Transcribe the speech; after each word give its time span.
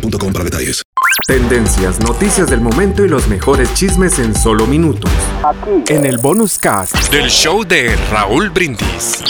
boostmobile.com 0.00 0.32
para 0.32 0.44
detalles. 0.44 0.82
Tendencias, 1.26 2.00
noticias 2.00 2.50
del 2.50 2.60
momento 2.60 3.04
y 3.04 3.08
los 3.08 3.26
mejores 3.28 3.72
chismes 3.74 4.18
en 4.18 4.34
solo 4.34 4.66
minutos. 4.66 5.10
En 5.88 6.06
el 6.06 6.18
bonus 6.18 6.58
cast 6.58 7.10
del 7.10 7.28
show 7.28 7.64
de 7.64 7.96
Raúl 8.10 8.50
Brindis. 8.50 9.24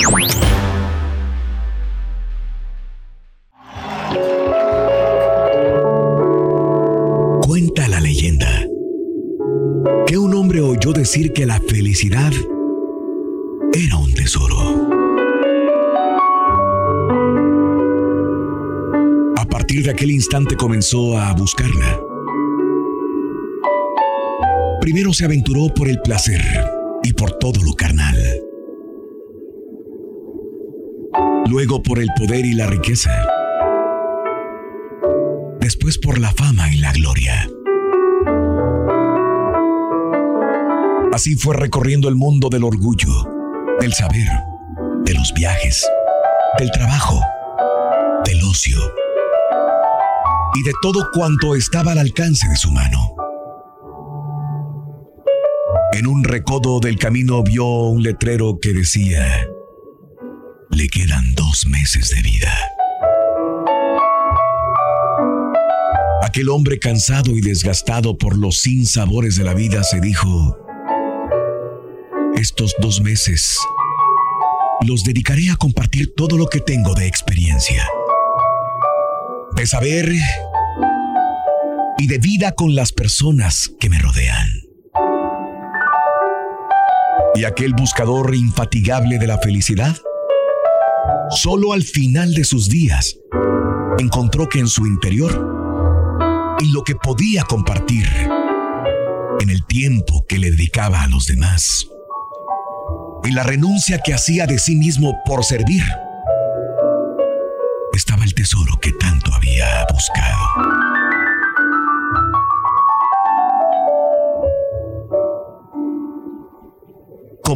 Cuenta 7.46 7.88
la 7.88 8.00
leyenda 8.00 8.66
que 10.06 10.18
un 10.18 10.34
hombre 10.34 10.60
oyó 10.60 10.92
decir 10.92 11.32
que 11.32 11.46
la 11.46 11.60
felicidad 11.60 12.32
era 13.72 13.96
un 13.96 14.12
tesoro. 14.14 14.85
Partir 19.66 19.82
de 19.82 19.90
aquel 19.90 20.12
instante 20.12 20.54
comenzó 20.54 21.18
a 21.18 21.32
buscarla. 21.32 21.98
Primero 24.80 25.12
se 25.12 25.24
aventuró 25.24 25.74
por 25.74 25.88
el 25.88 26.00
placer 26.02 26.40
y 27.02 27.12
por 27.12 27.32
todo 27.32 27.60
lo 27.64 27.72
carnal. 27.72 28.16
Luego 31.50 31.82
por 31.82 31.98
el 31.98 32.10
poder 32.16 32.46
y 32.46 32.52
la 32.52 32.68
riqueza. 32.68 33.10
Después 35.58 35.98
por 35.98 36.20
la 36.20 36.30
fama 36.30 36.72
y 36.72 36.76
la 36.76 36.92
gloria. 36.92 37.50
Así 41.12 41.34
fue 41.34 41.56
recorriendo 41.56 42.08
el 42.08 42.14
mundo 42.14 42.50
del 42.50 42.62
orgullo, 42.62 43.10
del 43.80 43.92
saber, 43.94 44.28
de 45.04 45.14
los 45.14 45.34
viajes, 45.34 45.84
del 46.56 46.70
trabajo, 46.70 47.20
del 48.24 48.40
ocio 48.44 48.78
y 50.58 50.62
de 50.62 50.72
todo 50.80 51.10
cuanto 51.12 51.54
estaba 51.54 51.92
al 51.92 51.98
alcance 51.98 52.48
de 52.48 52.56
su 52.56 52.70
mano. 52.70 53.14
En 55.92 56.06
un 56.06 56.24
recodo 56.24 56.80
del 56.80 56.98
camino 56.98 57.42
vio 57.42 57.66
un 57.66 58.02
letrero 58.02 58.58
que 58.60 58.72
decía, 58.72 59.46
le 60.70 60.88
quedan 60.88 61.34
dos 61.34 61.66
meses 61.66 62.10
de 62.10 62.22
vida. 62.22 62.52
Aquel 66.22 66.48
hombre 66.48 66.78
cansado 66.78 67.30
y 67.32 67.40
desgastado 67.40 68.18
por 68.18 68.36
los 68.36 68.60
sinsabores 68.60 69.36
de 69.36 69.44
la 69.44 69.54
vida 69.54 69.82
se 69.84 70.00
dijo, 70.00 70.58
estos 72.34 72.74
dos 72.78 73.00
meses 73.00 73.58
los 74.86 75.04
dedicaré 75.04 75.50
a 75.50 75.56
compartir 75.56 76.14
todo 76.14 76.36
lo 76.36 76.46
que 76.46 76.60
tengo 76.60 76.94
de 76.94 77.06
experiencia, 77.06 77.86
de 79.54 79.66
saber 79.66 80.12
y 81.98 82.06
de 82.06 82.18
vida 82.18 82.52
con 82.52 82.74
las 82.74 82.92
personas 82.92 83.70
que 83.80 83.88
me 83.88 83.98
rodean. 83.98 84.48
Y 87.34 87.44
aquel 87.44 87.74
buscador 87.74 88.34
infatigable 88.34 89.18
de 89.18 89.26
la 89.26 89.38
felicidad, 89.38 89.96
solo 91.30 91.72
al 91.72 91.82
final 91.82 92.34
de 92.34 92.44
sus 92.44 92.68
días, 92.68 93.16
encontró 93.98 94.48
que 94.48 94.58
en 94.58 94.68
su 94.68 94.86
interior, 94.86 95.32
en 96.60 96.72
lo 96.72 96.82
que 96.82 96.94
podía 96.94 97.44
compartir, 97.44 98.06
en 99.40 99.50
el 99.50 99.64
tiempo 99.66 100.24
que 100.26 100.38
le 100.38 100.50
dedicaba 100.50 101.02
a 101.02 101.08
los 101.08 101.26
demás, 101.26 101.88
en 103.24 103.34
la 103.34 103.42
renuncia 103.42 104.00
que 104.04 104.14
hacía 104.14 104.46
de 104.46 104.58
sí 104.58 104.76
mismo 104.76 105.14
por 105.26 105.44
servir, 105.44 105.82
estaba 107.92 108.24
el 108.24 108.34
tesoro 108.34 108.78
que 108.80 108.92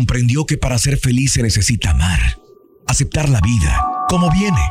Comprendió 0.00 0.46
que 0.46 0.56
para 0.56 0.78
ser 0.78 0.96
feliz 0.96 1.32
se 1.32 1.42
necesita 1.42 1.90
amar, 1.90 2.38
aceptar 2.86 3.28
la 3.28 3.38
vida 3.42 4.06
como 4.08 4.30
viene, 4.30 4.62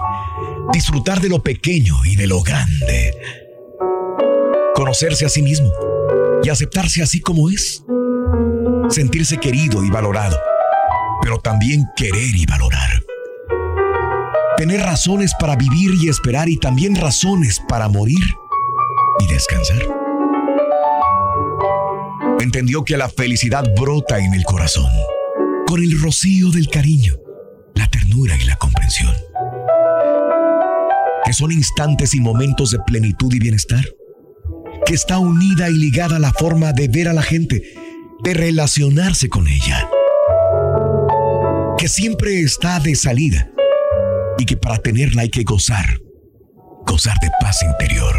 disfrutar 0.73 1.22
de 1.22 1.29
lo 1.29 1.44
pequeño 1.44 1.94
y 2.03 2.16
de 2.16 2.25
lo 2.25 2.41
grande, 2.41 3.13
conocerse 4.73 5.28
a 5.28 5.29
sí 5.29 5.44
mismo 5.44 5.72
y 6.41 6.50
aceptarse 6.50 7.03
así 7.03 7.22
como 7.22 7.51
es, 7.51 7.84
sentirse 8.89 9.38
querido 9.38 9.84
y 9.84 9.91
valorado, 9.91 10.35
pero 11.22 11.38
también 11.38 11.85
querer 11.95 12.35
y 12.35 12.47
valorar. 12.47 13.03
Tener 14.57 14.81
razones 14.81 15.35
para 15.39 15.56
vivir 15.56 15.91
y 16.01 16.09
esperar 16.09 16.50
y 16.50 16.57
también 16.57 16.95
razones 16.95 17.62
para 17.69 17.88
morir 17.88 18.18
y 19.19 19.31
descansar. 19.31 19.85
Entendió 22.39 22.84
que 22.84 22.97
la 22.97 23.09
felicidad 23.09 23.63
brota 23.79 24.18
en 24.18 24.34
el 24.34 24.44
corazón, 24.44 24.89
con 25.69 25.84
el 25.84 26.02
rocío 26.02 26.50
del 26.50 26.68
cariño, 26.68 27.16
la 27.75 27.88
ternura 27.91 28.35
y 28.35 28.44
la 28.46 28.56
comprensión. 28.56 29.13
Que 31.24 31.31
son 31.31 31.52
instantes 31.52 32.16
y 32.16 32.19
momentos 32.19 32.72
de 32.72 32.80
plenitud 32.80 33.31
y 33.31 33.38
bienestar. 33.38 33.85
Que 34.88 34.96
está 34.96 35.19
unida 35.19 35.69
y 35.69 35.75
ligada 35.75 36.16
a 36.16 36.19
la 36.19 36.34
forma 36.34 36.74
de 36.74 36.88
ver 36.88 37.07
a 37.07 37.13
la 37.13 37.22
gente, 37.22 37.62
de 38.24 38.34
relacionarse 38.34 39.30
con 39.30 39.47
ella. 39.47 39.88
Que 41.78 41.88
siempre 41.88 42.40
está 42.40 42.80
de 42.80 42.96
salida 42.96 43.51
y 44.40 44.46
que 44.46 44.57
para 44.57 44.80
tenerla 44.80 45.22
hay 45.22 45.30
que 45.30 45.44
gozar, 45.44 45.86
gozar 46.88 47.16
de 47.22 47.30
paz 47.41 47.62
interior. 47.62 48.16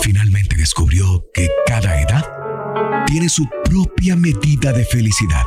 Finalmente 0.00 0.54
descubrió 0.54 1.26
que 1.34 1.48
cada 1.66 2.00
tiene 3.12 3.28
su 3.28 3.46
propia 3.66 4.16
medida 4.16 4.72
de 4.72 4.86
felicidad. 4.86 5.44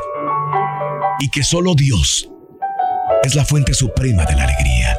Y 1.19 1.29
que 1.29 1.43
solo 1.43 1.73
Dios 1.73 2.29
es 3.23 3.33
la 3.33 3.43
fuente 3.43 3.73
suprema 3.73 4.23
de 4.25 4.35
la 4.35 4.43
alegría, 4.43 4.95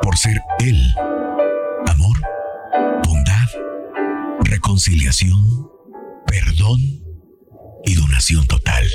por 0.00 0.16
ser 0.16 0.40
Él 0.60 0.80
amor, 1.88 2.16
bondad, 3.04 3.48
reconciliación, 4.44 5.42
perdón 6.24 6.78
y 7.84 7.94
donación 7.96 8.46
total. 8.46 8.86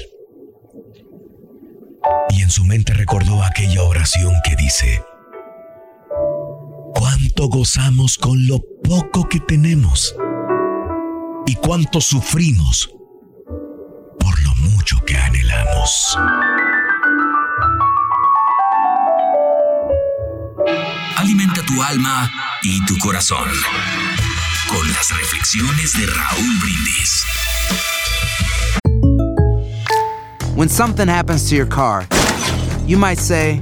Y 2.30 2.42
en 2.42 2.50
su 2.50 2.64
mente 2.64 2.94
recordó 2.94 3.44
aquella 3.44 3.84
oración 3.84 4.34
que 4.46 4.56
dice, 4.56 5.04
cuánto 6.96 7.50
gozamos 7.50 8.18
con 8.18 8.48
lo 8.48 8.62
poco 8.82 9.28
que 9.28 9.42
tenemos 9.42 10.16
y 11.48 11.56
cuánto 11.56 12.02
sufrimos 12.02 12.90
por 14.20 14.44
lo 14.44 14.54
mucho 14.70 14.98
que 15.06 15.18
anhelamos. 15.18 16.18
Alimenta 21.16 21.64
tu 21.66 21.82
alma 21.82 22.30
y 22.64 22.86
tu 22.86 22.98
corazón 22.98 23.48
con 24.70 24.88
las 24.92 25.18
reflexiones 25.18 25.94
de 25.94 26.06
Raúl 26.06 26.60
Brindis. 26.60 27.26
When 30.56 30.70
something 30.70 31.08
happens 31.08 31.50
to 31.50 31.56
your 31.56 31.68
car, 31.68 32.06
you 32.86 32.98
might 32.98 33.20
say, 33.20 33.62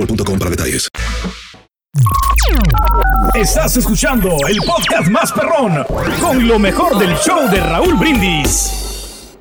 boostmobile.com 0.00 0.38
para 0.38 0.50
detalles. 0.50 0.88
Estás 3.34 3.76
escuchando 3.76 4.28
el 4.48 4.58
podcast 4.58 5.08
más 5.08 5.32
perrón 5.32 5.84
con 6.20 6.46
lo 6.46 6.58
mejor 6.58 6.98
del 6.98 7.14
show 7.16 7.48
de 7.50 7.60
Raúl 7.60 7.94
Brindis. 7.96 9.36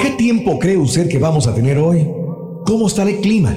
¿Qué 0.00 0.10
tiempo 0.16 0.58
cree 0.58 0.76
usted 0.76 1.08
que 1.08 1.18
vamos 1.18 1.46
a 1.46 1.54
tener 1.54 1.78
hoy? 1.78 2.08
¿Cómo 2.64 2.86
estará 2.88 3.10
el 3.10 3.20
clima? 3.20 3.54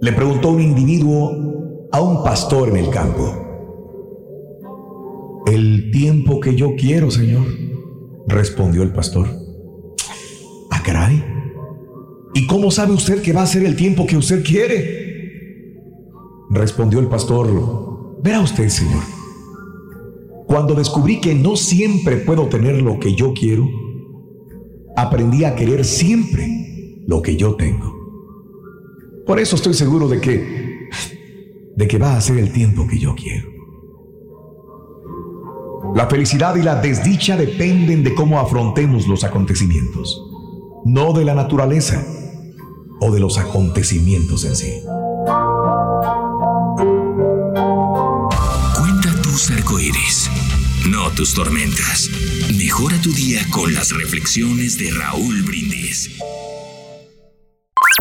Le 0.00 0.12
preguntó 0.12 0.50
un 0.50 0.60
individuo 0.60 1.88
a 1.92 2.00
un 2.00 2.22
pastor 2.22 2.68
en 2.68 2.76
el 2.76 2.90
campo. 2.90 3.45
El 5.46 5.92
tiempo 5.92 6.40
que 6.40 6.56
yo 6.56 6.74
quiero, 6.76 7.10
Señor, 7.10 7.46
respondió 8.26 8.82
el 8.82 8.92
pastor. 8.92 9.28
Ah, 10.72 10.82
caray. 10.84 11.24
¿Y 12.34 12.46
cómo 12.48 12.72
sabe 12.72 12.92
usted 12.92 13.22
que 13.22 13.32
va 13.32 13.42
a 13.42 13.46
ser 13.46 13.64
el 13.64 13.76
tiempo 13.76 14.06
que 14.06 14.16
usted 14.16 14.44
quiere? 14.44 15.84
Respondió 16.50 16.98
el 16.98 17.06
pastor. 17.06 18.18
Verá 18.24 18.40
usted, 18.40 18.68
Señor. 18.68 19.02
Cuando 20.46 20.74
descubrí 20.74 21.20
que 21.20 21.34
no 21.34 21.54
siempre 21.54 22.16
puedo 22.16 22.46
tener 22.46 22.82
lo 22.82 22.98
que 22.98 23.14
yo 23.14 23.32
quiero, 23.32 23.68
aprendí 24.96 25.44
a 25.44 25.54
querer 25.54 25.84
siempre 25.84 27.02
lo 27.06 27.22
que 27.22 27.36
yo 27.36 27.54
tengo. 27.54 27.94
Por 29.24 29.38
eso 29.38 29.54
estoy 29.54 29.74
seguro 29.74 30.08
de 30.08 30.20
que 30.20 30.66
de 31.76 31.86
que 31.86 31.98
va 31.98 32.16
a 32.16 32.20
ser 32.20 32.38
el 32.38 32.52
tiempo 32.52 32.86
que 32.86 32.98
yo 32.98 33.14
quiero. 33.14 33.55
La 35.96 36.06
felicidad 36.08 36.54
y 36.56 36.62
la 36.62 36.74
desdicha 36.74 37.38
dependen 37.38 38.04
de 38.04 38.14
cómo 38.14 38.38
afrontemos 38.38 39.06
los 39.06 39.24
acontecimientos, 39.24 40.22
no 40.84 41.14
de 41.14 41.24
la 41.24 41.34
naturaleza 41.34 42.04
o 43.00 43.10
de 43.10 43.18
los 43.18 43.38
acontecimientos 43.38 44.44
en 44.44 44.56
sí. 44.56 44.82
Cuenta 48.78 49.22
tus 49.22 49.50
arcoíris, 49.50 50.30
no 50.90 51.08
tus 51.12 51.32
tormentas. 51.32 52.10
Mejora 52.58 53.00
tu 53.00 53.14
día 53.14 53.40
con 53.50 53.72
las 53.72 53.90
reflexiones 53.92 54.76
de 54.76 54.90
Raúl 54.90 55.44
Brindis. 55.44 56.10